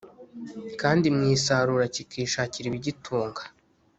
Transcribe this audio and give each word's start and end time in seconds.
Kandi 0.81 1.05
mu 1.15 1.21
isarura 1.35 1.85
kikishakira 1.95 2.65
ibigitunga 2.67 3.41